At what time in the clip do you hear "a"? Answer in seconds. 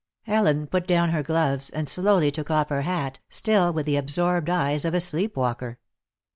4.95-4.99